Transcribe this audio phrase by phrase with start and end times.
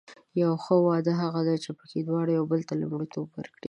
[0.41, 3.59] یو ښه واده هغه دی چې پکې دواړه یو بل ته لومړیتوب ورکړي.